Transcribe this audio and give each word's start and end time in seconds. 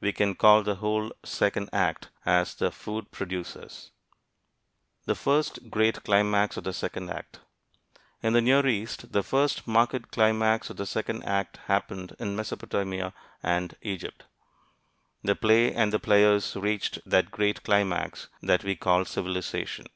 We 0.00 0.12
can 0.12 0.36
call 0.36 0.62
the 0.62 0.76
whole 0.76 1.10
second 1.24 1.68
act 1.72 2.10
The 2.24 2.70
Food 2.72 3.10
Producers. 3.10 3.90
THE 5.04 5.16
FIRST 5.16 5.68
GREAT 5.68 6.04
CLIMAX 6.04 6.56
OF 6.56 6.62
THE 6.62 6.72
SECOND 6.72 7.10
ACT 7.10 7.40
In 8.22 8.34
the 8.34 8.40
Near 8.40 8.64
East, 8.68 9.10
the 9.10 9.24
first 9.24 9.66
marked 9.66 10.12
climax 10.12 10.70
of 10.70 10.76
the 10.76 10.86
second 10.86 11.24
act 11.24 11.56
happened 11.66 12.14
in 12.20 12.36
Mesopotamia 12.36 13.12
and 13.42 13.76
Egypt. 13.82 14.26
The 15.24 15.34
play 15.34 15.72
and 15.74 15.92
the 15.92 15.98
players 15.98 16.54
reached 16.54 17.00
that 17.04 17.32
great 17.32 17.64
climax 17.64 18.28
that 18.40 18.62
we 18.62 18.76
call 18.76 19.04
civilization. 19.04 19.86